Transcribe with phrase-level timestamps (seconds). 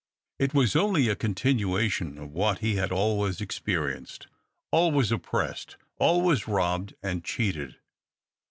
[0.39, 4.25] It was only a continuation of what he had always experienced,
[4.71, 7.77] always oppressed, always robbed and cheated.